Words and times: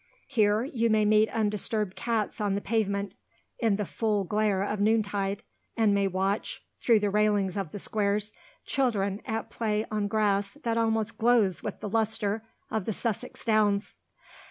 Here, 0.25 0.63
you 0.63 0.89
may 0.89 1.05
meet 1.05 1.29
undisturbed 1.29 1.95
cats 1.95 2.41
on 2.41 2.55
the 2.55 2.59
pavement, 2.61 3.13
in 3.59 3.75
the 3.75 3.85
full 3.85 4.23
glare 4.23 4.63
of 4.63 4.79
noontide, 4.81 5.43
and 5.77 5.93
may 5.93 6.07
watch, 6.07 6.65
through 6.79 7.01
the 7.01 7.11
railings 7.11 7.55
of 7.55 7.69
the 7.71 7.77
squares, 7.77 8.33
children 8.65 9.21
at 9.27 9.51
play 9.51 9.85
on 9.91 10.07
grass 10.07 10.55
that 10.63 10.75
almost 10.75 11.19
glows 11.19 11.61
with 11.61 11.81
the 11.81 11.87
lustre 11.87 12.43
of 12.71 12.85
the 12.85 12.93
Sussex 12.93 13.45
Downs. 13.45 13.95